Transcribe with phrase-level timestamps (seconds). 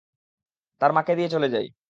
[0.81, 1.71] তার মাকে দিয়ে চলে যাই।